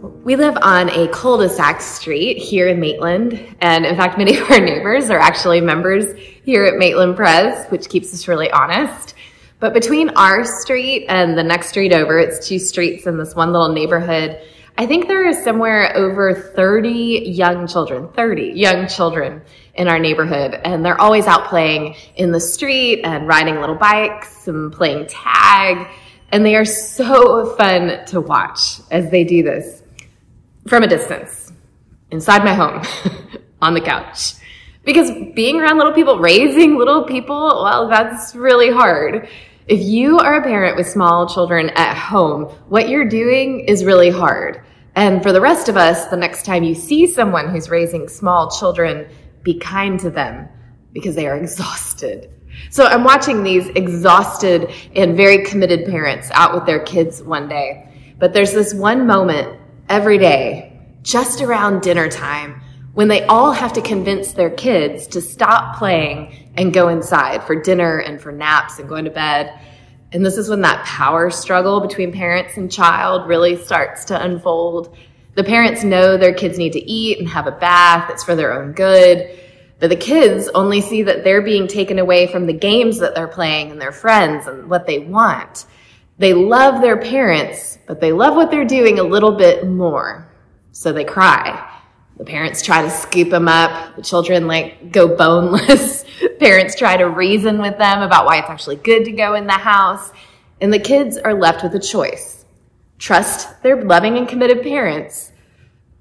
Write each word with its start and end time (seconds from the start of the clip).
We 0.00 0.36
live 0.36 0.56
on 0.62 0.90
a 0.90 1.08
cul-de-sac 1.08 1.80
street 1.80 2.38
here 2.38 2.68
in 2.68 2.78
Maitland, 2.78 3.56
and 3.60 3.84
in 3.84 3.96
fact, 3.96 4.16
many 4.16 4.36
of 4.38 4.48
our 4.48 4.60
neighbors 4.60 5.10
are 5.10 5.18
actually 5.18 5.60
members 5.60 6.16
here 6.44 6.64
at 6.66 6.78
Maitland 6.78 7.16
Pres, 7.16 7.66
which 7.70 7.88
keeps 7.88 8.14
us 8.14 8.28
really 8.28 8.48
honest. 8.52 9.14
But 9.58 9.74
between 9.74 10.10
our 10.10 10.44
street 10.44 11.06
and 11.08 11.36
the 11.36 11.42
next 11.42 11.70
street 11.70 11.92
over, 11.92 12.16
it's 12.16 12.46
two 12.46 12.60
streets 12.60 13.08
in 13.08 13.16
this 13.16 13.34
one 13.34 13.50
little 13.50 13.72
neighborhood. 13.72 14.40
I 14.76 14.86
think 14.86 15.08
there 15.08 15.26
is 15.26 15.42
somewhere 15.42 15.96
over 15.96 16.32
30 16.32 16.90
young 17.26 17.66
children, 17.66 18.08
30 18.12 18.52
young 18.54 18.86
children 18.86 19.42
in 19.74 19.88
our 19.88 19.98
neighborhood. 19.98 20.60
And 20.62 20.84
they're 20.84 21.00
always 21.00 21.26
out 21.26 21.46
playing 21.46 21.96
in 22.14 22.30
the 22.30 22.40
street 22.40 23.00
and 23.02 23.26
riding 23.26 23.58
little 23.58 23.74
bikes 23.74 24.46
and 24.46 24.72
playing 24.72 25.08
tag. 25.08 25.88
And 26.30 26.46
they 26.46 26.54
are 26.54 26.64
so 26.64 27.56
fun 27.56 28.04
to 28.06 28.20
watch 28.20 28.80
as 28.92 29.10
they 29.10 29.24
do 29.24 29.42
this 29.42 29.82
from 30.68 30.82
a 30.82 30.86
distance, 30.86 31.52
inside 32.10 32.44
my 32.44 32.54
home, 32.54 32.82
on 33.62 33.74
the 33.74 33.80
couch. 33.80 34.34
Because 34.84 35.10
being 35.34 35.60
around 35.60 35.76
little 35.76 35.92
people, 35.92 36.18
raising 36.18 36.78
little 36.78 37.04
people, 37.04 37.62
well, 37.62 37.88
that's 37.88 38.34
really 38.34 38.70
hard. 38.70 39.28
If 39.66 39.82
you 39.82 40.18
are 40.18 40.40
a 40.40 40.42
parent 40.42 40.76
with 40.76 40.86
small 40.86 41.28
children 41.28 41.70
at 41.70 41.94
home, 41.94 42.44
what 42.68 42.88
you're 42.88 43.08
doing 43.08 43.60
is 43.60 43.84
really 43.84 44.08
hard. 44.08 44.62
And 44.94 45.22
for 45.22 45.30
the 45.30 45.40
rest 45.40 45.68
of 45.68 45.76
us, 45.76 46.06
the 46.06 46.16
next 46.16 46.44
time 46.46 46.64
you 46.64 46.74
see 46.74 47.06
someone 47.06 47.50
who's 47.50 47.68
raising 47.68 48.08
small 48.08 48.50
children, 48.50 49.08
be 49.42 49.58
kind 49.58 50.00
to 50.00 50.10
them 50.10 50.48
because 50.92 51.14
they 51.14 51.26
are 51.26 51.36
exhausted. 51.42 52.32
So 52.70 52.86
I'm 52.86 53.04
watching 53.04 53.42
these 53.42 53.68
exhausted 53.68 54.72
and 54.96 55.16
very 55.16 55.44
committed 55.44 55.86
parents 55.86 56.30
out 56.32 56.54
with 56.54 56.66
their 56.66 56.80
kids 56.80 57.22
one 57.22 57.48
day. 57.48 58.14
But 58.18 58.32
there's 58.32 58.52
this 58.52 58.74
one 58.74 59.06
moment 59.06 59.60
every 59.88 60.18
day, 60.18 60.78
just 61.02 61.40
around 61.40 61.82
dinner 61.82 62.08
time, 62.08 62.60
when 62.94 63.08
they 63.08 63.22
all 63.26 63.52
have 63.52 63.72
to 63.74 63.80
convince 63.80 64.32
their 64.32 64.50
kids 64.50 65.06
to 65.06 65.20
stop 65.20 65.76
playing 65.76 66.50
and 66.56 66.74
go 66.74 66.88
inside 66.88 67.44
for 67.44 67.60
dinner 67.60 67.98
and 67.98 68.20
for 68.20 68.32
naps 68.32 68.78
and 68.78 68.88
going 68.88 69.04
to 69.04 69.10
bed. 69.10 69.58
And 70.12 70.24
this 70.24 70.36
is 70.36 70.48
when 70.48 70.62
that 70.62 70.84
power 70.84 71.30
struggle 71.30 71.80
between 71.80 72.12
parents 72.12 72.56
and 72.56 72.72
child 72.72 73.28
really 73.28 73.56
starts 73.56 74.04
to 74.06 74.20
unfold. 74.20 74.96
The 75.34 75.44
parents 75.44 75.84
know 75.84 76.16
their 76.16 76.34
kids 76.34 76.58
need 76.58 76.72
to 76.72 76.90
eat 76.90 77.18
and 77.20 77.28
have 77.28 77.46
a 77.46 77.52
bath. 77.52 78.10
It's 78.10 78.24
for 78.24 78.34
their 78.34 78.60
own 78.60 78.72
good. 78.72 79.38
But 79.78 79.90
the 79.90 79.96
kids 79.96 80.48
only 80.48 80.80
see 80.80 81.04
that 81.04 81.22
they're 81.22 81.42
being 81.42 81.68
taken 81.68 82.00
away 82.00 82.26
from 82.26 82.46
the 82.46 82.52
games 82.52 82.98
that 82.98 83.14
they're 83.14 83.28
playing 83.28 83.70
and 83.70 83.80
their 83.80 83.92
friends 83.92 84.48
and 84.48 84.68
what 84.68 84.86
they 84.86 84.98
want. 84.98 85.66
They 86.18 86.34
love 86.34 86.82
their 86.82 86.96
parents, 86.96 87.78
but 87.86 88.00
they 88.00 88.12
love 88.12 88.34
what 88.34 88.50
they're 88.50 88.64
doing 88.64 88.98
a 88.98 89.04
little 89.04 89.32
bit 89.32 89.66
more. 89.66 90.28
So 90.72 90.92
they 90.92 91.04
cry. 91.04 91.64
The 92.16 92.24
parents 92.24 92.62
try 92.62 92.82
to 92.82 92.90
scoop 92.90 93.30
them 93.30 93.46
up. 93.46 93.94
The 93.94 94.02
children 94.02 94.48
like 94.48 94.90
go 94.90 95.16
boneless. 95.16 96.04
parents 96.40 96.74
try 96.74 96.96
to 96.96 97.04
reason 97.04 97.60
with 97.60 97.78
them 97.78 98.02
about 98.02 98.26
why 98.26 98.38
it's 98.38 98.50
actually 98.50 98.76
good 98.76 99.04
to 99.04 99.12
go 99.12 99.34
in 99.34 99.46
the 99.46 99.52
house. 99.52 100.10
And 100.60 100.72
the 100.72 100.80
kids 100.80 101.16
are 101.16 101.34
left 101.34 101.62
with 101.62 101.74
a 101.76 101.80
choice. 101.80 102.44
Trust 102.98 103.62
their 103.62 103.80
loving 103.84 104.16
and 104.18 104.28
committed 104.28 104.62
parents 104.62 105.30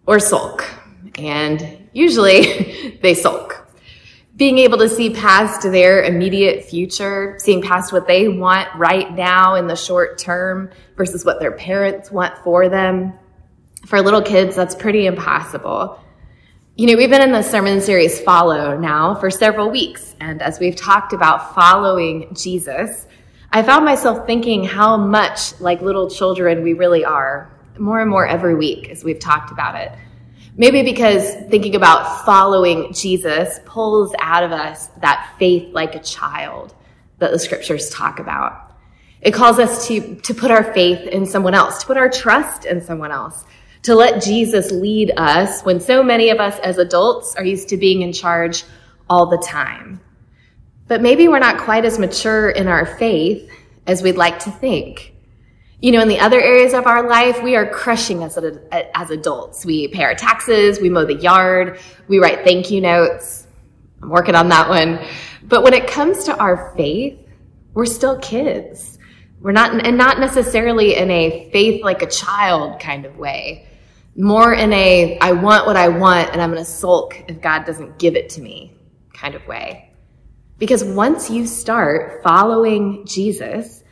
or 0.07 0.19
sulk. 0.19 0.65
And 1.19 1.89
usually 1.93 2.97
they 3.03 3.13
sulk 3.13 3.46
being 4.37 4.59
able 4.59 4.77
to 4.77 4.87
see 4.87 5.09
past 5.09 5.63
their 5.63 6.03
immediate 6.03 6.63
future, 6.63 7.35
seeing 7.39 7.61
past 7.61 7.91
what 7.91 8.07
they 8.07 8.27
want 8.27 8.69
right 8.75 9.11
now 9.13 9.55
in 9.55 9.65
the 9.65 9.75
short 9.75 10.19
term 10.19 10.69
versus 10.95 11.25
what 11.25 11.39
their 11.39 11.51
parents 11.51 12.11
want 12.11 12.37
for 12.43 12.69
them. 12.69 13.13
For 13.87 13.99
little 13.99 14.21
kids, 14.21 14.55
that's 14.55 14.75
pretty 14.75 15.07
impossible. 15.07 15.99
You 16.75 16.85
know, 16.85 16.95
we've 16.95 17.09
been 17.09 17.23
in 17.23 17.31
the 17.31 17.41
sermon 17.41 17.81
series 17.81 18.19
Follow 18.21 18.77
now 18.77 19.15
for 19.15 19.31
several 19.31 19.71
weeks. 19.71 20.15
And 20.19 20.43
as 20.43 20.59
we've 20.59 20.75
talked 20.75 21.13
about 21.13 21.55
following 21.55 22.31
Jesus, 22.35 23.07
I 23.51 23.63
found 23.63 23.85
myself 23.85 24.27
thinking 24.27 24.63
how 24.63 24.97
much 24.97 25.59
like 25.59 25.81
little 25.81 26.11
children 26.11 26.61
we 26.61 26.73
really 26.73 27.03
are 27.03 27.51
more 27.79 28.01
and 28.01 28.09
more 28.09 28.27
every 28.27 28.53
week 28.53 28.89
as 28.89 29.03
we've 29.03 29.19
talked 29.19 29.51
about 29.51 29.75
it. 29.75 29.91
Maybe 30.59 30.81
because 30.81 31.35
thinking 31.49 31.75
about 31.75 32.25
following 32.25 32.91
Jesus 32.91 33.59
pulls 33.65 34.13
out 34.17 34.43
of 34.43 34.51
us 34.51 34.87
that 35.01 35.35
faith 35.37 35.71
like 35.71 35.93
a 35.93 35.99
child 35.99 36.73
that 37.19 37.31
the 37.31 37.37
scriptures 37.37 37.91
talk 37.91 38.19
about. 38.19 38.75
It 39.21 39.35
calls 39.35 39.59
us 39.59 39.87
to, 39.87 40.15
to 40.15 40.33
put 40.33 40.49
our 40.49 40.73
faith 40.73 41.07
in 41.07 41.27
someone 41.27 41.53
else, 41.53 41.81
to 41.81 41.85
put 41.85 41.97
our 41.97 42.09
trust 42.09 42.65
in 42.65 42.81
someone 42.81 43.11
else, 43.11 43.43
to 43.83 43.93
let 43.93 44.23
Jesus 44.23 44.71
lead 44.71 45.11
us 45.15 45.61
when 45.61 45.79
so 45.79 46.01
many 46.01 46.29
of 46.29 46.39
us 46.39 46.57
as 46.59 46.79
adults 46.79 47.35
are 47.35 47.45
used 47.45 47.69
to 47.69 47.77
being 47.77 48.01
in 48.01 48.11
charge 48.11 48.63
all 49.07 49.27
the 49.27 49.37
time. 49.37 50.01
But 50.87 51.01
maybe 51.03 51.27
we're 51.27 51.37
not 51.37 51.59
quite 51.59 51.85
as 51.85 51.99
mature 51.99 52.49
in 52.49 52.67
our 52.67 52.85
faith 52.85 53.47
as 53.85 54.01
we'd 54.01 54.17
like 54.17 54.39
to 54.39 54.51
think. 54.51 55.13
You 55.79 55.91
know, 55.91 56.01
in 56.01 56.07
the 56.07 56.19
other 56.19 56.41
areas 56.41 56.73
of 56.73 56.87
our 56.87 57.07
life, 57.07 57.43
we 57.43 57.55
are 57.55 57.69
crushing 57.69 58.23
as, 58.23 58.35
as 58.71 59.11
adults. 59.11 59.63
We 59.63 59.87
pay 59.89 60.03
our 60.03 60.15
taxes, 60.15 60.79
we 60.79 60.89
mow 60.89 61.05
the 61.05 61.13
yard, 61.13 61.79
we 62.07 62.17
write 62.17 62.43
thank 62.43 62.71
you 62.71 62.81
notes. 62.81 63.45
I'm 64.01 64.09
working 64.09 64.33
on 64.33 64.49
that 64.49 64.69
one. 64.69 64.99
But 65.43 65.61
when 65.63 65.73
it 65.73 65.87
comes 65.87 66.23
to 66.23 66.37
our 66.37 66.73
faith, 66.75 67.19
we're 67.75 67.85
still 67.85 68.17
kids. 68.19 68.97
We're 69.39 69.51
not, 69.51 69.85
and 69.85 69.97
not 69.97 70.19
necessarily 70.19 70.95
in 70.95 71.11
a 71.11 71.51
faith 71.51 71.83
like 71.83 72.01
a 72.01 72.07
child 72.07 72.79
kind 72.79 73.05
of 73.05 73.17
way. 73.17 73.67
More 74.15 74.53
in 74.53 74.73
a, 74.73 75.19
I 75.19 75.31
want 75.31 75.67
what 75.67 75.77
I 75.77 75.89
want 75.89 76.31
and 76.31 76.41
I'm 76.41 76.51
going 76.51 76.63
to 76.63 76.69
sulk 76.69 77.23
if 77.27 77.39
God 77.39 77.65
doesn't 77.65 77.99
give 77.99 78.15
it 78.15 78.29
to 78.31 78.41
me 78.41 78.73
kind 79.13 79.35
of 79.35 79.45
way. 79.45 79.93
Because 80.57 80.83
once 80.83 81.29
you 81.29 81.45
start 81.45 82.23
following 82.23 83.05
Jesus, 83.05 83.83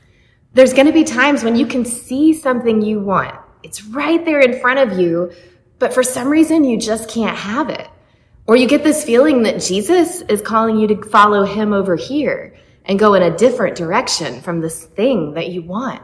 there's 0.56 0.74
going 0.74 0.88
to 0.88 0.94
be 0.94 1.04
times 1.04 1.44
when 1.44 1.58
you 1.58 1.68
can 1.68 1.84
see 1.84 2.34
something 2.34 2.82
you 2.82 3.02
want. 3.02 3.36
It's 3.62 3.84
right 3.84 4.24
there 4.24 4.40
in 4.40 4.60
front 4.62 4.80
of 4.80 4.98
you, 4.98 5.34
but 5.80 5.94
for 5.94 6.02
some 6.02 6.30
reason 6.30 6.64
you 6.64 6.80
just 6.80 7.10
can't 7.10 7.38
have 7.38 7.70
it. 7.70 7.88
Or 8.48 8.56
you 8.56 8.66
get 8.66 8.82
this 8.82 9.04
feeling 9.04 9.44
that 9.44 9.62
Jesus 9.62 10.22
is 10.22 10.42
calling 10.42 10.80
you 10.80 10.88
to 10.88 11.04
follow 11.10 11.44
him 11.44 11.74
over 11.74 11.98
here 11.98 12.56
and 12.86 12.98
go 12.98 13.16
in 13.16 13.24
a 13.24 13.36
different 13.36 13.76
direction 13.76 14.42
from 14.42 14.62
this 14.62 14.86
thing 14.86 15.34
that 15.34 15.50
you 15.50 15.62
want. 15.62 16.02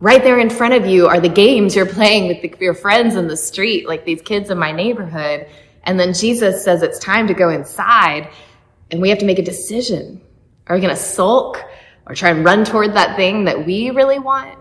Right 0.00 0.22
there 0.22 0.38
in 0.38 0.48
front 0.48 0.72
of 0.72 0.86
you 0.86 1.06
are 1.06 1.20
the 1.20 1.28
games 1.28 1.76
you're 1.76 1.84
playing 1.84 2.28
with 2.28 2.40
the, 2.40 2.64
your 2.64 2.74
friends 2.74 3.16
in 3.16 3.26
the 3.26 3.36
street, 3.36 3.86
like 3.86 4.06
these 4.06 4.22
kids 4.22 4.48
in 4.48 4.56
my 4.56 4.72
neighborhood. 4.72 5.46
And 5.82 6.00
then 6.00 6.14
Jesus 6.14 6.64
says 6.64 6.82
it's 6.82 7.00
time 7.00 7.26
to 7.26 7.34
go 7.34 7.50
inside 7.50 8.30
and 8.90 9.02
we 9.02 9.10
have 9.10 9.18
to 9.18 9.26
make 9.26 9.38
a 9.38 9.42
decision. 9.42 10.22
Are 10.68 10.76
we 10.76 10.80
going 10.80 10.94
to 10.94 11.02
sulk 11.02 11.62
or 12.08 12.14
try 12.14 12.30
and 12.30 12.44
run 12.44 12.64
toward 12.64 12.94
that 12.94 13.16
thing 13.16 13.44
that 13.44 13.66
we 13.66 13.90
really 13.90 14.18
want? 14.18 14.58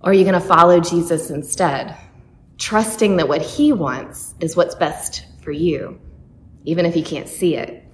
Or 0.00 0.10
are 0.10 0.14
you 0.14 0.24
going 0.24 0.40
to 0.40 0.46
follow 0.46 0.80
Jesus 0.80 1.30
instead, 1.30 1.96
trusting 2.58 3.16
that 3.16 3.28
what 3.28 3.42
he 3.42 3.72
wants 3.72 4.34
is 4.40 4.56
what's 4.56 4.74
best 4.74 5.24
for 5.42 5.52
you, 5.52 6.00
even 6.64 6.84
if 6.84 6.96
you 6.96 7.02
can't 7.02 7.28
see 7.28 7.56
it? 7.56 7.84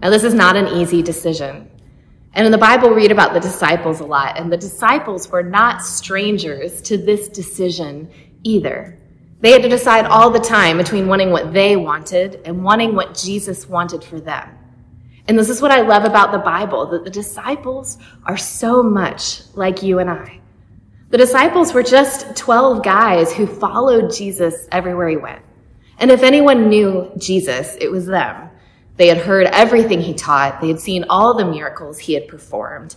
Now, 0.00 0.10
this 0.10 0.24
is 0.24 0.34
not 0.34 0.56
an 0.56 0.68
easy 0.68 1.02
decision. 1.02 1.70
And 2.32 2.46
in 2.46 2.52
the 2.52 2.58
Bible, 2.58 2.88
we 2.88 2.96
read 2.96 3.12
about 3.12 3.32
the 3.32 3.40
disciples 3.40 4.00
a 4.00 4.04
lot, 4.04 4.38
and 4.38 4.52
the 4.52 4.56
disciples 4.56 5.30
were 5.30 5.42
not 5.42 5.82
strangers 5.82 6.82
to 6.82 6.98
this 6.98 7.28
decision 7.28 8.10
either. 8.42 8.98
They 9.40 9.52
had 9.52 9.62
to 9.62 9.68
decide 9.68 10.06
all 10.06 10.30
the 10.30 10.40
time 10.40 10.78
between 10.78 11.06
wanting 11.06 11.30
what 11.30 11.52
they 11.52 11.76
wanted 11.76 12.40
and 12.44 12.64
wanting 12.64 12.94
what 12.94 13.14
Jesus 13.14 13.68
wanted 13.68 14.02
for 14.02 14.20
them. 14.20 14.58
And 15.26 15.38
this 15.38 15.48
is 15.48 15.62
what 15.62 15.70
I 15.70 15.80
love 15.80 16.04
about 16.04 16.32
the 16.32 16.38
Bible 16.38 16.86
that 16.86 17.04
the 17.04 17.10
disciples 17.10 17.98
are 18.24 18.36
so 18.36 18.82
much 18.82 19.42
like 19.54 19.82
you 19.82 19.98
and 19.98 20.10
I. 20.10 20.40
The 21.10 21.18
disciples 21.18 21.72
were 21.72 21.82
just 21.82 22.36
12 22.36 22.82
guys 22.82 23.32
who 23.32 23.46
followed 23.46 24.12
Jesus 24.12 24.68
everywhere 24.72 25.08
he 25.08 25.16
went. 25.16 25.42
And 25.98 26.10
if 26.10 26.22
anyone 26.22 26.68
knew 26.68 27.10
Jesus, 27.16 27.76
it 27.80 27.90
was 27.90 28.06
them. 28.06 28.50
They 28.96 29.08
had 29.08 29.18
heard 29.18 29.46
everything 29.46 30.00
he 30.00 30.14
taught, 30.14 30.60
they 30.60 30.68
had 30.68 30.80
seen 30.80 31.04
all 31.08 31.34
the 31.34 31.44
miracles 31.44 31.98
he 31.98 32.14
had 32.14 32.28
performed. 32.28 32.96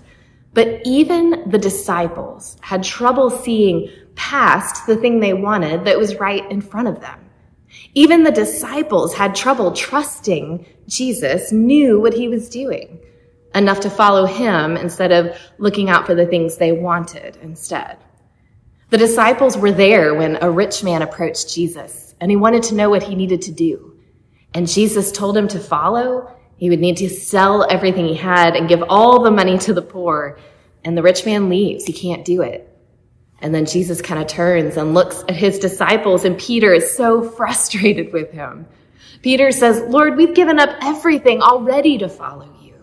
But 0.54 0.82
even 0.86 1.50
the 1.50 1.58
disciples 1.58 2.58
had 2.62 2.84
trouble 2.84 3.30
seeing 3.30 3.90
past 4.16 4.88
the 4.88 4.96
thing 4.96 5.20
they 5.20 5.34
wanted 5.34 5.86
that 5.86 5.98
was 5.98 6.16
right 6.16 6.50
in 6.52 6.62
front 6.62 6.88
of 6.88 7.00
them. 7.00 7.27
Even 7.94 8.24
the 8.24 8.32
disciples 8.32 9.14
had 9.14 9.36
trouble 9.36 9.72
trusting 9.72 10.66
Jesus 10.88 11.52
knew 11.52 12.00
what 12.00 12.14
he 12.14 12.28
was 12.28 12.50
doing 12.50 13.00
enough 13.56 13.80
to 13.82 13.90
follow 13.90 14.26
him 14.26 14.78
instead 14.78 15.12
of 15.12 15.38
looking 15.58 15.90
out 15.90 16.06
for 16.06 16.16
the 16.16 16.26
things 16.26 16.58
they 16.58 16.72
wanted 16.72 17.38
instead. 17.38 17.98
The 18.90 18.98
disciples 18.98 19.58
were 19.58 19.72
there 19.72 20.14
when 20.16 20.38
a 20.42 20.50
rich 20.50 20.84
man 20.84 21.02
approached 21.02 21.54
Jesus 21.54 22.16
and 22.22 22.32
he 22.32 22.38
wanted 22.38 22.64
to 22.64 22.76
know 22.76 22.90
what 22.90 23.04
he 23.04 23.16
needed 23.16 23.42
to 23.44 23.52
do. 23.52 24.00
And 24.54 24.68
Jesus 24.68 25.12
told 25.12 25.36
him 25.36 25.48
to 25.50 25.60
follow. 25.60 26.34
He 26.56 26.70
would 26.70 26.80
need 26.80 26.98
to 26.98 27.10
sell 27.10 27.70
everything 27.70 28.08
he 28.08 28.16
had 28.16 28.56
and 28.56 28.70
give 28.70 28.84
all 28.90 29.22
the 29.22 29.32
money 29.32 29.58
to 29.60 29.74
the 29.74 29.82
poor. 29.82 30.40
And 30.84 30.98
the 30.98 31.04
rich 31.04 31.26
man 31.26 31.50
leaves. 31.50 31.86
He 31.86 31.94
can't 31.94 32.24
do 32.24 32.42
it. 32.42 32.67
And 33.40 33.54
then 33.54 33.66
Jesus 33.66 34.02
kind 34.02 34.22
of 34.22 34.28
turns 34.28 34.78
and 34.78 34.94
looks 34.94 35.24
at 35.30 35.36
his 35.36 35.60
disciples, 35.60 36.26
and 36.26 36.38
Peter 36.38 36.74
is 36.74 36.96
so 36.96 37.22
frustrated 37.30 38.12
with 38.12 38.32
him. 38.32 38.66
Peter 39.22 39.52
says, 39.52 39.82
Lord, 39.90 40.16
we've 40.18 40.34
given 40.34 40.60
up 40.60 40.70
everything 40.82 41.42
already 41.42 41.98
to 42.00 42.10
follow 42.10 42.50
you. 42.62 42.74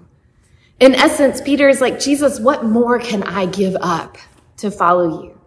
In 0.81 0.95
essence, 0.95 1.41
Peter 1.41 1.69
is 1.69 1.81
like, 1.81 1.99
Jesus, 2.01 2.41
what 2.41 2.65
more 2.65 2.99
can 2.99 3.23
I 3.23 3.47
give 3.47 3.77
up 3.81 4.19
to 4.59 4.71
follow 4.71 5.23
you? 5.23 5.39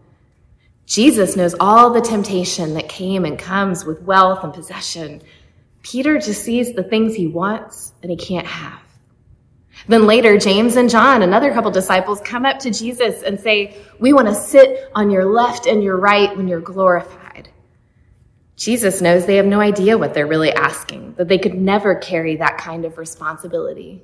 Jesus 0.86 1.36
knows 1.36 1.54
all 1.60 1.90
the 1.90 2.02
temptation 2.02 2.74
that 2.76 2.88
came 2.88 3.26
and 3.26 3.38
comes 3.38 3.84
with 3.84 4.02
wealth 4.04 4.44
and 4.44 4.54
possession. 4.54 5.22
Peter 5.84 6.18
just 6.18 6.44
sees 6.44 6.74
the 6.74 6.84
things 6.84 7.14
he 7.14 7.28
wants 7.28 7.94
and 8.02 8.10
he 8.10 8.18
can't 8.18 8.48
have. 8.48 8.87
Then 9.88 10.06
later, 10.06 10.38
James 10.38 10.76
and 10.76 10.90
John, 10.90 11.22
another 11.22 11.54
couple 11.54 11.72
disciples, 11.72 12.20
come 12.22 12.46
up 12.46 12.60
to 12.60 12.72
Jesus 12.72 13.24
and 13.24 13.40
say, 13.40 13.78
We 14.00 14.14
want 14.14 14.28
to 14.28 14.36
sit 14.36 14.92
on 14.94 15.10
your 15.10 15.26
left 15.26 15.66
and 15.66 15.82
your 15.82 15.98
right 15.98 16.36
when 16.36 16.48
you're 16.48 16.60
glorified. 16.60 17.50
Jesus 18.58 19.02
knows 19.02 19.26
they 19.26 19.36
have 19.38 19.46
no 19.46 19.62
idea 19.62 19.98
what 19.98 20.14
they're 20.14 20.28
really 20.28 20.52
asking, 20.52 21.14
that 21.14 21.28
they 21.28 21.38
could 21.38 21.54
never 21.54 21.96
carry 21.96 22.36
that 22.36 22.58
kind 22.58 22.86
of 22.86 22.98
responsibility. 22.98 24.04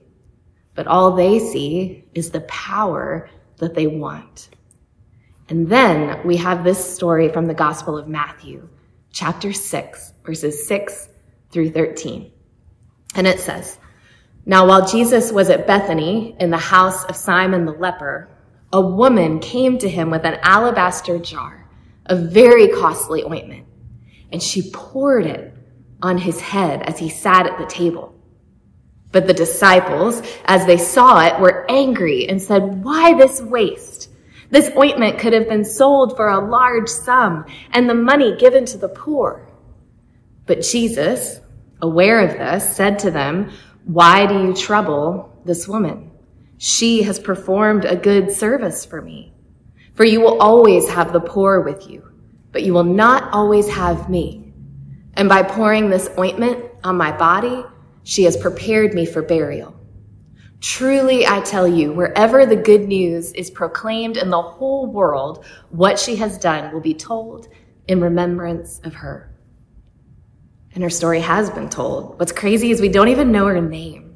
But 0.75 0.88
all 0.88 1.12
they 1.12 1.39
see 1.39 2.06
is 2.13 2.30
the 2.30 2.41
power 2.41 3.30
that 3.57 3.74
they 3.74 3.88
want. 3.88 4.50
And 5.50 5.68
then 5.68 6.25
we 6.25 6.38
have 6.38 6.63
this 6.63 6.95
story 6.95 7.30
from 7.30 7.47
the 7.47 7.53
Gospel 7.53 7.97
of 7.97 8.07
Matthew, 8.07 8.69
chapter 9.12 9.51
6, 9.51 10.13
verses 10.24 10.68
6 10.68 11.09
through 11.51 11.71
13. 11.71 12.31
And 13.15 13.27
it 13.27 13.39
says, 13.39 13.80
Now 14.45 14.68
while 14.68 14.86
Jesus 14.86 15.31
was 15.31 15.50
at 15.50 15.68
Bethany 15.68 16.36
in 16.40 16.50
the 16.50 16.57
house 16.57 17.06
of 17.06 17.16
Simon 17.16 17.66
the 17.66 17.72
leper, 17.72 18.30
a 18.74 18.81
woman 18.81 19.40
came 19.40 19.78
to 19.78 19.90
him 19.90 20.10
with 20.10 20.25
an 20.25 20.40
alabaster 20.42 21.19
jar 21.19 21.69
of 22.07 22.31
very 22.31 22.68
costly 22.68 23.24
ointment, 23.24 23.66
and 24.31 24.44
she 24.44 24.72
poured 24.72 25.25
it 25.25 25.54
on 26.01 26.18
his 26.18 26.42
head 26.42 26.81
as 26.84 27.00
he 27.00 27.07
sat 27.07 27.45
at 27.45 27.57
the 27.57 27.66
table. 27.66 28.13
But 29.13 29.28
the 29.28 29.34
disciples, 29.34 30.22
as 30.45 30.66
they 30.66 30.78
saw 30.78 31.25
it, 31.25 31.40
were 31.40 31.66
angry 31.69 32.28
and 32.28 32.42
said, 32.42 32.84
Why 32.84 33.13
this 33.13 33.42
waste? 33.42 34.10
This 34.50 34.72
ointment 34.75 35.19
could 35.19 35.34
have 35.34 35.48
been 35.48 35.63
sold 35.63 36.16
for 36.16 36.30
a 36.30 36.45
large 36.45 36.90
sum 36.90 37.45
and 37.72 37.90
the 37.90 37.95
money 37.95 38.36
given 38.38 38.66
to 38.66 38.78
the 38.78 38.90
poor. 38.90 39.48
But 40.45 40.62
Jesus, 40.62 41.40
aware 41.81 42.19
of 42.19 42.38
this, 42.38 42.75
said 42.75 43.00
to 43.00 43.12
them, 43.12 43.51
Why 43.85 44.25
do 44.25 44.35
you 44.35 44.53
trouble 44.53 45.41
this 45.44 45.68
woman? 45.68 46.12
She 46.57 47.03
has 47.03 47.19
performed 47.19 47.83
a 47.83 47.97
good 47.97 48.31
service 48.31 48.85
for 48.85 49.01
me. 49.01 49.33
For 49.95 50.06
you 50.06 50.21
will 50.21 50.41
always 50.41 50.89
have 50.89 51.12
the 51.12 51.19
poor 51.19 51.62
with 51.62 51.89
you, 51.89 52.09
but 52.51 52.63
you 52.63 52.74
will 52.74 52.85
not 52.85 53.31
always 53.33 53.68
have 53.69 54.09
me. 54.09 54.53
And 55.15 55.27
by 55.27 55.44
pouring 55.44 55.89
this 55.89 56.09
ointment 56.18 56.63
on 56.83 56.95
my 56.95 57.12
body, 57.15 57.63
she 58.03 58.24
has 58.24 58.38
prepared 58.38 58.94
me 58.94 59.06
for 59.06 59.21
burial. 59.21 59.75
Truly, 60.62 61.27
I 61.27 61.41
tell 61.41 61.68
you, 61.68 61.91
wherever 61.91 62.45
the 62.45 62.56
good 62.56 62.88
news 62.88 63.33
is 63.33 63.51
proclaimed 63.51 64.15
in 64.15 64.30
the 64.30 64.41
whole 64.41 64.85
world, 64.85 65.45
what 65.71 66.00
she 66.00 66.15
has 66.15 66.38
done 66.38 66.74
will 66.74 66.80
be 66.80 66.94
told 66.94 67.50
in 67.89 68.00
remembrance 68.00 68.80
of 68.85 68.94
her. 68.94 69.32
And 70.74 70.84
her 70.84 70.90
story 70.90 71.20
has 71.22 71.50
been 71.50 71.70
told. 71.70 72.20
What's 72.20 72.31
crazy 72.31 72.72
is 72.72 72.81
we 72.81 72.90
don't 72.90 73.10
even 73.10 73.31
know 73.31 73.46
her 73.48 73.62
name. 73.62 74.16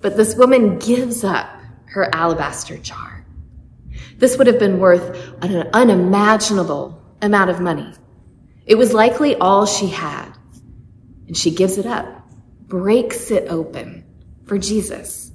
But 0.00 0.16
this 0.16 0.34
woman 0.34 0.78
gives 0.78 1.24
up 1.24 1.48
her 1.86 2.08
alabaster 2.14 2.78
jar. 2.78 3.26
This 4.16 4.38
would 4.38 4.46
have 4.46 4.58
been 4.58 4.78
worth 4.78 5.34
an 5.42 5.68
unimaginable 5.72 7.02
amount 7.20 7.50
of 7.50 7.60
money. 7.60 7.92
It 8.66 8.76
was 8.76 8.94
likely 8.94 9.36
all 9.36 9.66
she 9.66 9.88
had. 9.88 10.32
And 11.26 11.36
she 11.36 11.50
gives 11.50 11.78
it 11.78 11.86
up, 11.86 12.06
breaks 12.66 13.30
it 13.30 13.48
open 13.48 14.04
for 14.46 14.58
Jesus 14.58 15.30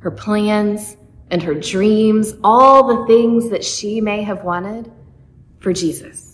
her 0.00 0.10
plans, 0.10 0.96
and 1.30 1.42
her 1.42 1.54
dreams, 1.54 2.34
all 2.42 2.86
the 2.86 3.06
things 3.06 3.50
that 3.50 3.64
she 3.64 4.00
may 4.00 4.22
have 4.22 4.42
wanted 4.44 4.90
for 5.60 5.72
Jesus. 5.72 6.29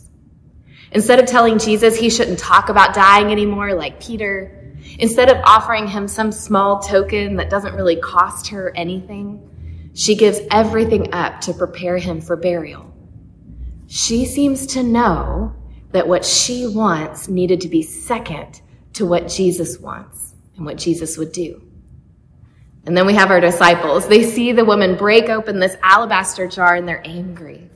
Instead 0.92 1.18
of 1.18 1.26
telling 1.26 1.58
Jesus 1.58 1.96
he 1.96 2.10
shouldn't 2.10 2.38
talk 2.38 2.68
about 2.68 2.94
dying 2.94 3.32
anymore 3.32 3.74
like 3.74 4.00
Peter, 4.00 4.74
instead 4.98 5.28
of 5.28 5.38
offering 5.44 5.86
him 5.86 6.06
some 6.08 6.30
small 6.32 6.80
token 6.80 7.36
that 7.36 7.50
doesn't 7.50 7.74
really 7.74 7.96
cost 7.96 8.48
her 8.48 8.72
anything, 8.76 9.90
she 9.94 10.14
gives 10.14 10.40
everything 10.50 11.12
up 11.12 11.40
to 11.40 11.54
prepare 11.54 11.98
him 11.98 12.20
for 12.20 12.36
burial. 12.36 12.92
She 13.88 14.26
seems 14.26 14.66
to 14.68 14.82
know 14.82 15.54
that 15.92 16.08
what 16.08 16.24
she 16.24 16.66
wants 16.66 17.28
needed 17.28 17.60
to 17.62 17.68
be 17.68 17.82
second 17.82 18.60
to 18.94 19.06
what 19.06 19.28
Jesus 19.28 19.78
wants 19.78 20.34
and 20.56 20.66
what 20.66 20.76
Jesus 20.76 21.16
would 21.16 21.32
do. 21.32 21.62
And 22.84 22.96
then 22.96 23.06
we 23.06 23.14
have 23.14 23.30
our 23.30 23.40
disciples. 23.40 24.06
They 24.06 24.22
see 24.22 24.52
the 24.52 24.64
woman 24.64 24.96
break 24.96 25.28
open 25.28 25.58
this 25.58 25.76
alabaster 25.82 26.46
jar 26.46 26.74
and 26.74 26.86
they're 26.86 27.02
angry. 27.04 27.68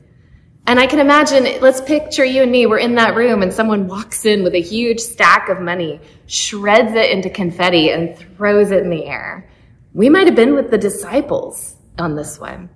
And 0.70 0.78
I 0.78 0.86
can 0.86 1.00
imagine, 1.00 1.60
let's 1.60 1.80
picture 1.80 2.24
you 2.24 2.44
and 2.44 2.52
me, 2.52 2.64
we're 2.66 2.78
in 2.78 2.94
that 2.94 3.16
room 3.16 3.42
and 3.42 3.52
someone 3.52 3.88
walks 3.88 4.24
in 4.24 4.44
with 4.44 4.54
a 4.54 4.60
huge 4.60 5.00
stack 5.00 5.48
of 5.48 5.60
money, 5.60 5.98
shreds 6.26 6.92
it 6.94 7.10
into 7.10 7.28
confetti, 7.28 7.90
and 7.90 8.16
throws 8.16 8.70
it 8.70 8.84
in 8.84 8.88
the 8.88 9.04
air. 9.04 9.50
We 9.94 10.08
might 10.08 10.28
have 10.28 10.36
been 10.36 10.54
with 10.54 10.70
the 10.70 10.78
disciples 10.78 11.74
on 11.98 12.14
this 12.14 12.38
one. 12.38 12.70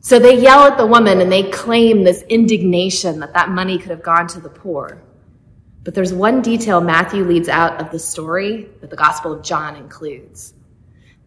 So 0.00 0.18
they 0.18 0.40
yell 0.40 0.60
at 0.60 0.78
the 0.78 0.86
woman 0.86 1.20
and 1.20 1.30
they 1.30 1.50
claim 1.50 2.04
this 2.04 2.22
indignation 2.30 3.20
that 3.20 3.34
that 3.34 3.50
money 3.50 3.76
could 3.76 3.90
have 3.90 4.02
gone 4.02 4.26
to 4.28 4.40
the 4.40 4.48
poor. 4.48 5.02
But 5.84 5.94
there's 5.94 6.14
one 6.14 6.40
detail 6.40 6.80
Matthew 6.80 7.24
leads 7.24 7.50
out 7.50 7.82
of 7.82 7.90
the 7.90 7.98
story 7.98 8.66
that 8.80 8.88
the 8.88 8.96
Gospel 8.96 9.34
of 9.34 9.44
John 9.44 9.76
includes. 9.76 10.54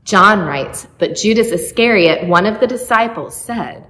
John 0.06 0.40
writes, 0.40 0.88
But 0.98 1.16
Judas 1.16 1.50
Iscariot, 1.50 2.28
one 2.28 2.48
of 2.48 2.60
the 2.60 2.66
disciples, 2.66 3.40
said, 3.40 3.86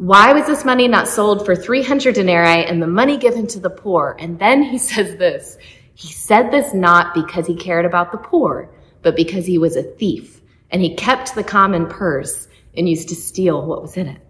Why 0.00 0.32
was 0.32 0.46
this 0.46 0.64
money 0.64 0.88
not 0.88 1.08
sold 1.08 1.44
for 1.44 1.54
300 1.54 2.14
denarii 2.14 2.64
and 2.64 2.80
the 2.80 2.86
money 2.86 3.18
given 3.18 3.46
to 3.48 3.60
the 3.60 3.68
poor? 3.68 4.16
And 4.18 4.38
then 4.38 4.62
he 4.62 4.78
says 4.92 5.16
this 5.16 5.58
He 5.92 6.08
said 6.10 6.50
this 6.50 6.72
not 6.72 7.12
because 7.12 7.46
he 7.46 7.54
cared 7.54 7.84
about 7.84 8.10
the 8.10 8.16
poor, 8.16 8.74
but 9.02 9.14
because 9.14 9.44
he 9.44 9.58
was 9.58 9.76
a 9.76 9.82
thief, 9.82 10.40
and 10.70 10.80
he 10.80 10.94
kept 10.94 11.34
the 11.34 11.44
common 11.44 11.86
purse 11.86 12.48
and 12.74 12.88
used 12.88 13.10
to 13.10 13.14
steal 13.14 13.66
what 13.66 13.82
was 13.82 13.98
in 13.98 14.06
it. 14.06 14.22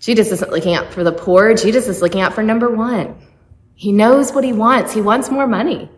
Judas 0.00 0.30
isn't 0.32 0.50
looking 0.50 0.74
out 0.74 0.92
for 0.92 1.02
the 1.02 1.12
poor, 1.12 1.54
Judas 1.54 1.88
is 1.88 2.02
looking 2.02 2.20
out 2.20 2.34
for 2.34 2.42
number 2.42 2.68
one. 2.68 3.16
He 3.74 3.90
knows 3.90 4.32
what 4.32 4.44
he 4.44 4.52
wants, 4.52 4.92
he 4.92 5.00
wants 5.00 5.30
more 5.30 5.46
money. 5.46 5.88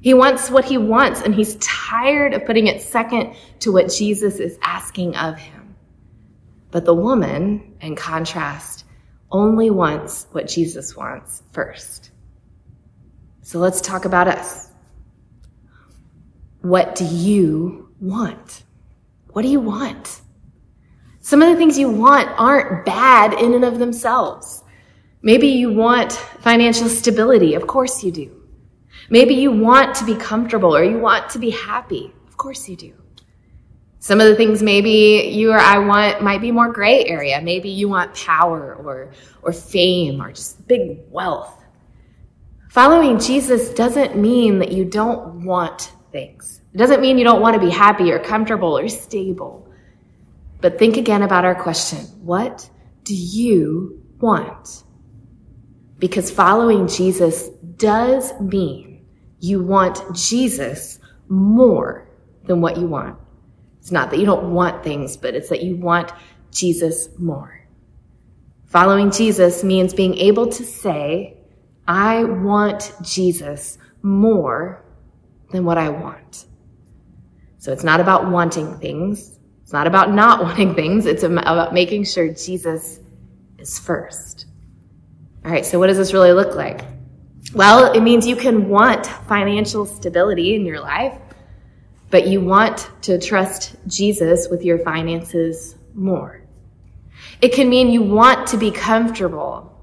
He 0.00 0.14
wants 0.14 0.50
what 0.50 0.64
he 0.64 0.78
wants, 0.78 1.20
and 1.20 1.32
he's 1.32 1.54
tired 1.56 2.34
of 2.34 2.44
putting 2.44 2.66
it 2.66 2.82
second 2.82 3.36
to 3.60 3.70
what 3.70 3.88
Jesus 3.88 4.40
is 4.40 4.58
asking 4.62 5.14
of 5.14 5.38
him. 5.38 5.57
But 6.70 6.84
the 6.84 6.94
woman, 6.94 7.76
in 7.80 7.96
contrast, 7.96 8.84
only 9.30 9.70
wants 9.70 10.26
what 10.32 10.48
Jesus 10.48 10.96
wants 10.96 11.42
first. 11.52 12.10
So 13.42 13.58
let's 13.58 13.80
talk 13.80 14.04
about 14.04 14.28
us. 14.28 14.70
What 16.60 16.94
do 16.94 17.04
you 17.04 17.90
want? 18.00 18.64
What 19.32 19.42
do 19.42 19.48
you 19.48 19.60
want? 19.60 20.20
Some 21.20 21.42
of 21.42 21.48
the 21.48 21.56
things 21.56 21.78
you 21.78 21.90
want 21.90 22.28
aren't 22.38 22.84
bad 22.84 23.34
in 23.34 23.54
and 23.54 23.64
of 23.64 23.78
themselves. 23.78 24.64
Maybe 25.22 25.48
you 25.48 25.72
want 25.72 26.12
financial 26.12 26.88
stability. 26.88 27.54
Of 27.54 27.66
course 27.66 28.02
you 28.04 28.12
do. 28.12 28.42
Maybe 29.10 29.34
you 29.34 29.50
want 29.50 29.94
to 29.96 30.04
be 30.04 30.14
comfortable 30.14 30.74
or 30.74 30.84
you 30.84 30.98
want 30.98 31.30
to 31.30 31.38
be 31.38 31.50
happy. 31.50 32.12
Of 32.28 32.36
course 32.36 32.68
you 32.68 32.76
do. 32.76 32.94
Some 34.08 34.22
of 34.22 34.26
the 34.26 34.36
things 34.36 34.62
maybe 34.62 35.28
you 35.34 35.52
or 35.52 35.58
I 35.58 35.76
want 35.76 36.22
might 36.22 36.40
be 36.40 36.50
more 36.50 36.72
gray 36.72 37.04
area. 37.04 37.42
Maybe 37.42 37.68
you 37.68 37.90
want 37.90 38.14
power 38.14 38.74
or, 38.76 39.12
or 39.42 39.52
fame 39.52 40.22
or 40.22 40.32
just 40.32 40.66
big 40.66 41.00
wealth. 41.10 41.62
Following 42.70 43.18
Jesus 43.18 43.68
doesn't 43.68 44.16
mean 44.16 44.60
that 44.60 44.72
you 44.72 44.86
don't 44.86 45.44
want 45.44 45.92
things. 46.10 46.62
It 46.72 46.78
doesn't 46.78 47.02
mean 47.02 47.18
you 47.18 47.24
don't 47.24 47.42
want 47.42 47.52
to 47.52 47.60
be 47.60 47.68
happy 47.68 48.10
or 48.10 48.18
comfortable 48.18 48.78
or 48.78 48.88
stable. 48.88 49.70
But 50.62 50.78
think 50.78 50.96
again 50.96 51.20
about 51.20 51.44
our 51.44 51.54
question. 51.54 51.98
What 52.24 52.70
do 53.04 53.14
you 53.14 54.02
want? 54.20 54.84
Because 55.98 56.30
following 56.30 56.88
Jesus 56.88 57.50
does 57.76 58.32
mean 58.40 59.04
you 59.40 59.62
want 59.62 60.16
Jesus 60.16 60.98
more 61.28 62.08
than 62.46 62.62
what 62.62 62.78
you 62.78 62.86
want. 62.86 63.18
It's 63.78 63.92
not 63.92 64.10
that 64.10 64.18
you 64.18 64.26
don't 64.26 64.52
want 64.52 64.84
things, 64.84 65.16
but 65.16 65.34
it's 65.34 65.48
that 65.48 65.62
you 65.62 65.76
want 65.76 66.12
Jesus 66.50 67.08
more. 67.18 67.66
Following 68.66 69.10
Jesus 69.10 69.64
means 69.64 69.94
being 69.94 70.14
able 70.18 70.46
to 70.48 70.64
say, 70.64 71.38
I 71.86 72.24
want 72.24 72.92
Jesus 73.02 73.78
more 74.02 74.84
than 75.50 75.64
what 75.64 75.78
I 75.78 75.88
want. 75.88 76.44
So 77.58 77.72
it's 77.72 77.84
not 77.84 78.00
about 78.00 78.30
wanting 78.30 78.78
things. 78.78 79.38
It's 79.62 79.72
not 79.72 79.86
about 79.86 80.12
not 80.12 80.42
wanting 80.42 80.74
things. 80.74 81.06
It's 81.06 81.22
about 81.22 81.72
making 81.72 82.04
sure 82.04 82.28
Jesus 82.28 83.00
is 83.58 83.78
first. 83.78 84.46
All 85.44 85.50
right, 85.50 85.64
so 85.64 85.78
what 85.78 85.86
does 85.86 85.96
this 85.96 86.12
really 86.12 86.32
look 86.32 86.54
like? 86.54 86.82
Well, 87.54 87.92
it 87.92 88.02
means 88.02 88.26
you 88.26 88.36
can 88.36 88.68
want 88.68 89.06
financial 89.06 89.86
stability 89.86 90.54
in 90.54 90.66
your 90.66 90.80
life, 90.80 91.18
but 92.10 92.26
you 92.26 92.40
want 92.40 92.90
to 93.02 93.18
trust 93.18 93.76
Jesus 93.86 94.48
with 94.48 94.64
your 94.64 94.78
finances 94.78 95.76
more. 95.94 96.42
It 97.42 97.52
can 97.52 97.68
mean 97.68 97.90
you 97.90 98.02
want 98.02 98.46
to 98.48 98.56
be 98.56 98.70
comfortable, 98.70 99.74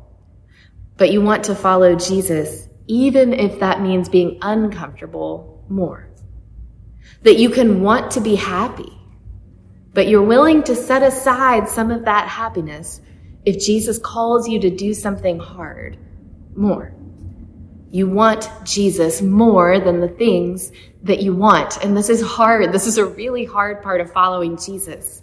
but 0.98 1.12
you 1.12 1.22
want 1.22 1.44
to 1.46 1.56
follow 1.56 1.96
Jesus, 1.96 2.68
even 2.88 3.34
if 3.34 3.60
that 3.60 3.82
means 3.82 4.10
being 4.10 4.40
uncomfortable 4.42 5.64
more. 5.70 6.10
That 7.22 7.38
you 7.38 7.50
can 7.50 7.82
want 7.82 8.12
to 8.12 8.22
be 8.22 8.36
happy, 8.36 8.92
but 9.94 10.08
you're 10.08 10.24
willing 10.24 10.64
to 10.64 10.76
set 10.76 11.04
aside 11.04 11.70
some 11.70 11.92
of 11.92 12.06
that 12.06 12.28
happiness 12.28 13.02
if 13.46 13.64
Jesus 13.64 14.00
calls 14.00 14.48
you 14.48 14.60
to 14.60 14.70
do 14.70 14.94
something 14.94 15.40
hard 15.40 15.98
more. 16.56 16.95
You 17.96 18.08
want 18.08 18.50
Jesus 18.66 19.22
more 19.22 19.80
than 19.80 20.02
the 20.02 20.10
things 20.10 20.74
that 21.04 21.22
you 21.22 21.34
want. 21.34 21.82
And 21.82 21.96
this 21.96 22.10
is 22.10 22.22
hard. 22.22 22.74
This 22.74 22.88
is 22.88 22.98
a 22.98 23.06
really 23.06 23.46
hard 23.46 23.82
part 23.82 24.02
of 24.02 24.12
following 24.12 24.58
Jesus. 24.58 25.22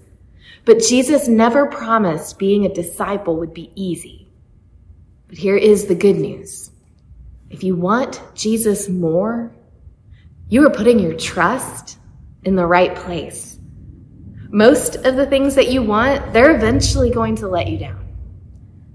But 0.64 0.81
Jesus 0.81 1.29
never 1.29 1.67
promised 1.67 2.38
being 2.38 2.64
a 2.64 2.73
disciple 2.73 3.37
would 3.37 3.52
be 3.52 3.71
easy. 3.75 4.26
But 5.29 5.37
here 5.37 5.59
is 5.59 5.85
the 5.85 5.95
good 5.95 6.17
news. 6.17 6.71
If 7.50 7.62
you 7.62 7.76
want 7.76 8.23
Jesus 8.35 8.88
more, 8.88 9.55
you 10.49 10.67
are 10.67 10.71
putting 10.71 10.99
your 10.99 11.12
trust 11.12 11.99
in 12.45 12.57
the 12.57 12.67
right 12.67 12.97
place. 12.97 13.59
Most 14.49 14.97
of 14.97 15.17
the 15.17 15.26
things 15.26 15.55
that 15.57 15.71
you 15.71 15.83
want, 15.83 16.33
they're 16.33 16.57
eventually 16.57 17.11
going 17.11 17.37
to 17.37 17.49
let 17.49 17.69
you 17.69 17.76
down. 17.76 18.09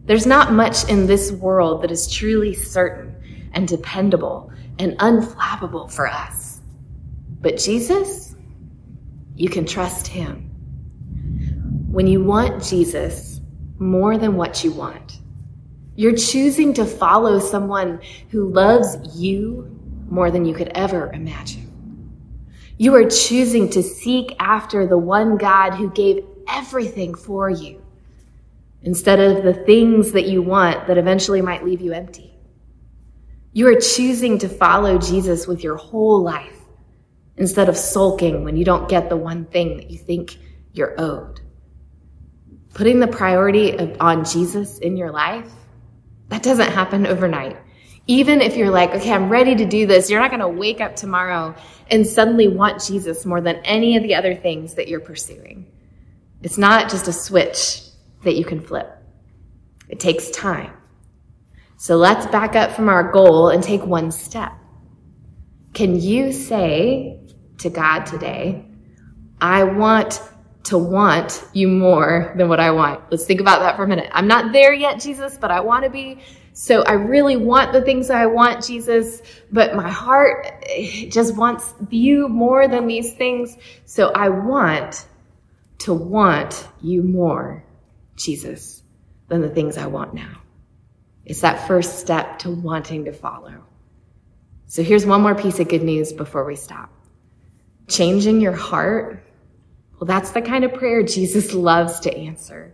There's 0.05 0.25
not 0.25 0.51
much 0.51 0.89
in 0.89 1.05
this 1.05 1.31
world 1.31 1.83
that 1.83 1.91
is 1.91 2.11
truly 2.11 2.55
certain 2.55 3.16
and 3.57 3.67
dependable 3.67 4.51
and 4.77 4.95
unflappable 4.99 5.91
for 5.91 6.07
us. 6.07 6.61
But 7.41 7.57
Jesus, 7.57 8.35
you 9.35 9.49
can 9.49 9.65
trust 9.65 10.05
him. 10.05 10.43
When 11.89 12.05
you 12.05 12.23
want 12.23 12.63
Jesus 12.63 13.41
more 13.79 14.15
than 14.19 14.35
what 14.35 14.63
you 14.63 14.71
want, 14.71 15.21
you're 15.95 16.15
choosing 16.15 16.71
to 16.75 16.85
follow 16.85 17.39
someone 17.39 17.99
who 18.29 18.47
loves 18.47 19.19
you 19.19 19.75
more 20.07 20.29
than 20.29 20.45
you 20.45 20.53
could 20.53 20.71
ever 20.75 21.11
imagine. 21.11 21.63
You 22.77 22.93
are 22.93 23.09
choosing 23.09 23.71
to 23.71 23.81
seek 23.81 24.35
after 24.39 24.85
the 24.85 24.99
one 24.99 25.35
God 25.35 25.73
who 25.73 25.89
gave 25.89 26.23
everything 26.47 27.15
for 27.15 27.49
you 27.49 27.83
instead 28.83 29.19
of 29.19 29.43
the 29.43 29.55
things 29.65 30.11
that 30.11 30.27
you 30.27 30.43
want 30.43 30.85
that 30.85 30.99
eventually 30.99 31.41
might 31.41 31.65
leave 31.65 31.81
you 31.81 31.93
empty. 31.93 32.36
You 33.53 33.67
are 33.67 33.79
choosing 33.79 34.37
to 34.39 34.49
follow 34.49 34.97
Jesus 34.97 35.47
with 35.47 35.63
your 35.63 35.75
whole 35.75 36.21
life 36.21 36.59
instead 37.37 37.69
of 37.69 37.77
sulking 37.77 38.43
when 38.43 38.57
you 38.57 38.65
don't 38.65 38.89
get 38.89 39.09
the 39.09 39.17
one 39.17 39.45
thing 39.45 39.77
that 39.77 39.89
you 39.89 39.97
think 39.97 40.37
you're 40.73 40.95
owed. 40.99 41.41
Putting 42.73 42.99
the 42.99 43.07
priority 43.07 43.71
of, 43.77 43.97
on 43.99 44.25
Jesus 44.25 44.77
in 44.79 44.97
your 44.97 45.11
life, 45.11 45.51
that 46.29 46.43
doesn't 46.43 46.71
happen 46.71 47.07
overnight. 47.07 47.57
Even 48.05 48.41
if 48.41 48.55
you're 48.55 48.69
like, 48.69 48.91
okay, 48.91 49.11
I'm 49.11 49.29
ready 49.29 49.55
to 49.55 49.65
do 49.65 49.85
this, 49.85 50.09
you're 50.09 50.19
not 50.19 50.29
going 50.29 50.39
to 50.39 50.47
wake 50.47 50.79
up 50.79 50.95
tomorrow 50.95 51.55
and 51.89 52.05
suddenly 52.05 52.47
want 52.47 52.83
Jesus 52.83 53.25
more 53.25 53.41
than 53.41 53.57
any 53.57 53.97
of 53.97 54.03
the 54.03 54.15
other 54.15 54.35
things 54.35 54.75
that 54.75 54.87
you're 54.87 54.99
pursuing. 54.99 55.69
It's 56.41 56.57
not 56.57 56.89
just 56.89 57.07
a 57.07 57.13
switch 57.13 57.81
that 58.23 58.35
you 58.35 58.45
can 58.45 58.61
flip. 58.61 58.93
It 59.89 59.99
takes 59.99 60.29
time. 60.29 60.76
So 61.79 61.95
let's 61.95 62.25
back 62.25 62.55
up 62.55 62.71
from 62.71 62.89
our 62.89 63.11
goal 63.11 63.49
and 63.49 63.61
take 63.63 63.85
one 63.85 64.11
step. 64.11 64.51
Can 65.73 65.99
you 65.99 66.31
say 66.31 67.19
to 67.59 67.69
God 67.69 68.05
today, 68.05 68.65
I 69.39 69.63
want 69.63 70.19
to 70.63 70.77
want 70.79 71.43
you 71.53 71.67
more 71.67 72.33
than 72.35 72.49
what 72.49 72.59
I 72.59 72.71
want? 72.71 73.03
Let's 73.11 73.25
think 73.25 73.39
about 73.39 73.59
that 73.59 73.75
for 73.75 73.83
a 73.83 73.87
minute. 73.87 74.09
I'm 74.11 74.27
not 74.27 74.53
there 74.53 74.73
yet, 74.73 74.99
Jesus, 74.99 75.37
but 75.39 75.51
I 75.51 75.59
want 75.59 75.83
to 75.83 75.91
be. 75.91 76.19
So 76.51 76.81
I 76.81 76.93
really 76.93 77.37
want 77.37 77.73
the 77.73 77.83
things 77.83 78.09
I 78.09 78.25
want, 78.25 78.65
Jesus, 78.65 79.21
but 79.51 79.75
my 79.75 79.87
heart 79.87 80.47
just 81.09 81.35
wants 81.35 81.75
you 81.91 82.27
more 82.27 82.67
than 82.67 82.87
these 82.87 83.13
things. 83.13 83.55
So 83.85 84.11
I 84.13 84.29
want 84.29 85.05
to 85.79 85.93
want 85.93 86.67
you 86.81 87.03
more, 87.03 87.63
Jesus, 88.15 88.81
than 89.27 89.41
the 89.41 89.49
things 89.49 89.77
I 89.77 89.85
want 89.85 90.15
now. 90.15 90.41
It's 91.27 91.41
that 91.41 91.67
first 91.67 91.99
step 91.99 92.39
to 92.39 92.49
wanting 92.49 93.03
to 93.05 93.11
follow. 93.11 93.65
So 94.65 94.81
here's 94.81 95.05
one 95.05 95.21
more 95.21 95.35
piece 95.35 95.59
of 95.59 95.67
good 95.67 95.83
news 95.83 96.13
before 96.13 96.45
we 96.45 96.55
stop. 96.55 96.89
Changing 97.89 98.39
your 98.39 98.53
heart, 98.53 99.21
well, 99.99 100.07
that's 100.07 100.31
the 100.31 100.41
kind 100.41 100.63
of 100.63 100.73
prayer 100.73 101.03
Jesus 101.03 101.53
loves 101.53 101.99
to 102.01 102.17
answer. 102.17 102.73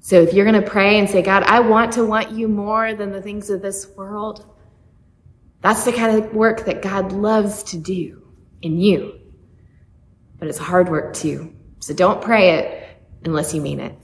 So 0.00 0.22
if 0.22 0.32
you're 0.32 0.50
going 0.50 0.62
to 0.62 0.70
pray 0.70 0.98
and 0.98 1.08
say, 1.08 1.20
God, 1.20 1.42
I 1.42 1.60
want 1.60 1.92
to 1.92 2.04
want 2.06 2.30
you 2.30 2.48
more 2.48 2.94
than 2.94 3.12
the 3.12 3.20
things 3.20 3.50
of 3.50 3.60
this 3.60 3.86
world, 3.94 4.46
that's 5.60 5.84
the 5.84 5.92
kind 5.92 6.16
of 6.16 6.34
work 6.34 6.64
that 6.64 6.80
God 6.80 7.12
loves 7.12 7.62
to 7.64 7.76
do 7.76 8.26
in 8.62 8.78
you. 8.78 9.20
But 10.38 10.48
it's 10.48 10.56
hard 10.56 10.88
work 10.88 11.12
too. 11.12 11.54
So 11.80 11.92
don't 11.92 12.22
pray 12.22 12.52
it 12.52 12.88
unless 13.26 13.52
you 13.52 13.60
mean 13.60 13.80
it. 13.80 13.98